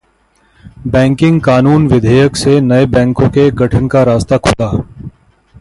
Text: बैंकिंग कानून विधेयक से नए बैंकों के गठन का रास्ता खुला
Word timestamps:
बैंकिंग 0.87 1.39
कानून 1.41 1.87
विधेयक 1.87 2.35
से 2.35 2.59
नए 2.61 2.85
बैंकों 2.85 3.29
के 3.29 3.49
गठन 3.51 3.87
का 3.87 4.03
रास्ता 4.03 4.37
खुला 4.37 4.71